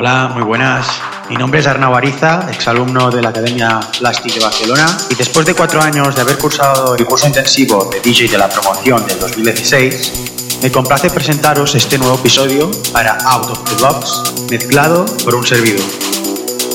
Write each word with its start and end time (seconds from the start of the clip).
Hola, 0.00 0.30
muy 0.32 0.44
buenas. 0.44 0.86
Mi 1.28 1.34
nombre 1.34 1.58
es 1.58 1.66
Arnau 1.66 1.92
Ariza, 1.92 2.48
exalumno 2.52 3.10
de 3.10 3.20
la 3.20 3.30
Academia 3.30 3.80
Plastic 3.98 4.32
de 4.32 4.38
Barcelona 4.38 4.86
y 5.10 5.16
después 5.16 5.44
de 5.44 5.54
cuatro 5.54 5.82
años 5.82 6.14
de 6.14 6.20
haber 6.20 6.38
cursado 6.38 6.94
el 6.94 7.04
curso 7.04 7.26
intensivo 7.26 7.90
de 7.90 7.98
DJ 7.98 8.28
de 8.28 8.38
la 8.38 8.48
promoción 8.48 9.04
del 9.08 9.18
2016, 9.18 10.60
me 10.62 10.70
complace 10.70 11.10
presentaros 11.10 11.74
este 11.74 11.98
nuevo 11.98 12.14
episodio 12.14 12.70
para 12.92 13.18
Out 13.24 13.50
of 13.50 13.64
the 13.64 13.82
Box, 13.82 14.46
mezclado 14.48 15.04
por 15.24 15.34
un 15.34 15.44
servidor, 15.44 15.84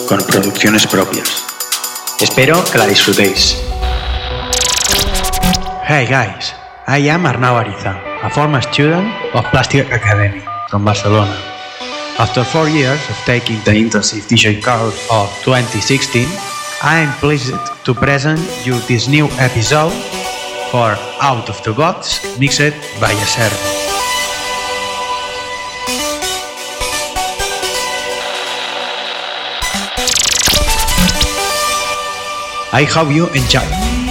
con 0.06 0.18
producciones 0.28 0.86
propias. 0.86 1.46
Espero 2.20 2.62
que 2.66 2.78
la 2.78 2.88
disfrutéis. 2.88 3.58
Hey 5.88 6.08
guys, 6.08 6.54
I 6.90 7.08
am 7.08 7.26
Arnau 7.26 7.56
Ariza, 7.56 7.96
a 8.22 8.30
former 8.30 8.62
student 8.62 9.08
of 9.34 9.46
Plastic 9.52 9.90
Academy 9.94 10.44
from 10.68 10.84
Barcelona. 10.84 11.53
After 12.20 12.44
four 12.44 12.70
years 12.70 13.00
of 13.10 13.18
taking 13.26 13.60
the 13.64 13.74
intensive 13.74 14.26
DJ 14.26 14.62
course 14.62 15.08
of 15.10 15.34
2016, 15.44 16.28
I 16.84 17.00
am 17.00 17.12
pleased 17.18 17.54
to 17.86 17.94
present 17.96 18.40
you 18.64 18.80
this 18.82 19.08
new 19.08 19.26
episode 19.40 19.92
for 20.70 20.96
Out 21.20 21.50
of 21.50 21.64
the 21.64 21.74
Box 21.74 22.38
mixed 22.38 22.78
by 23.02 23.12
Acer. 23.12 23.50
I 32.72 32.86
hope 32.90 33.12
you 33.12 33.28
enjoy. 33.30 34.03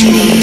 Dirty. 0.00 0.40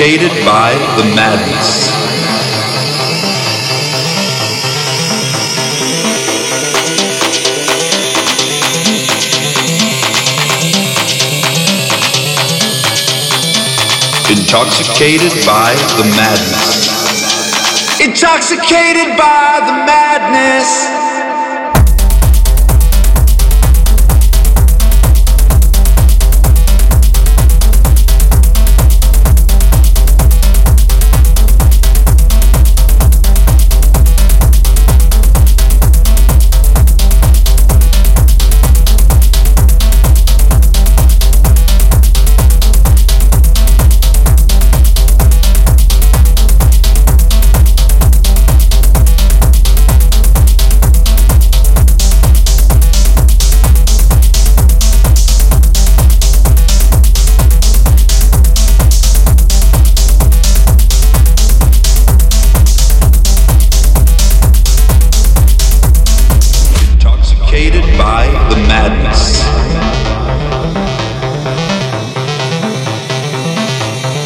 Intoxicated 0.00 0.46
by 0.46 0.72
the 0.96 1.04
madness. 1.14 1.90
Intoxicated 14.30 15.32
by 15.44 15.74
the 15.98 16.04
madness. 16.16 18.00
Intoxicated 18.00 19.18
by 19.18 19.60
the 19.66 19.84
madness. 19.84 21.09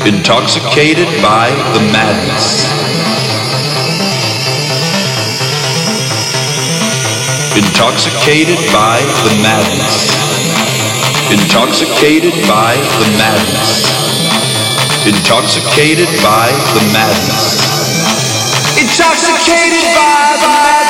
Intoxicated 0.07 1.09
by 1.23 1.49
the 1.73 1.81
madness. 1.89 2.69
Intoxicated 7.57 8.61
by 8.69 9.01
the 9.25 9.33
madness. 9.41 10.13
Intoxicated 11.33 12.35
by 12.47 12.77
the 13.01 13.09
madness. 13.17 13.89
Intoxicated 15.09 16.07
by 16.21 16.53
the 16.77 16.85
madness. 16.93 17.57
Intoxicated 18.77 19.85
by 19.97 20.37
the 20.37 20.53
madness. 20.53 20.84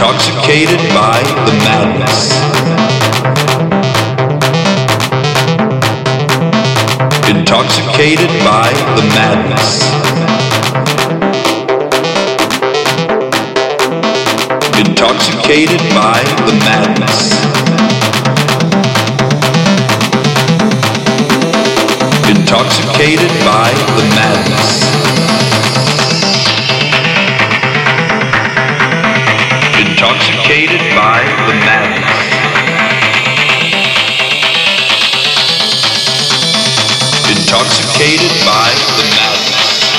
Intoxicated 0.00 0.80
by 0.94 1.22
the 1.44 1.52
madness. 1.60 2.32
Intoxicated 7.28 8.30
by 8.42 8.72
the 8.96 9.02
madness. 9.12 9.82
Intoxicated 14.78 15.80
by 15.92 16.24
the 16.46 16.54
madness. 16.64 17.30
intoxicated 22.30 23.28
by 23.44 23.70
the 23.96 24.04
madness. 24.16 24.99
Intoxicated 30.50 30.82
by 30.96 31.22
the 31.46 31.54
madness. 31.62 32.40
Intoxicated 37.30 38.34
by 38.44 38.74
the 38.98 39.04
madness. 39.14 39.94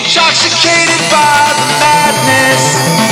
Intoxicated 0.00 1.02
by 1.12 1.52
the 1.58 1.66
madness. 1.78 3.03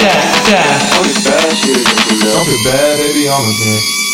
Death, 0.00 0.46
death, 0.48 1.24
death, 1.24 1.64
death. 1.64 2.32
Don't 2.32 2.46
be 2.46 2.56
bad, 2.64 2.98
baby, 2.98 3.28
I'm 3.28 3.44
okay. 3.44 4.09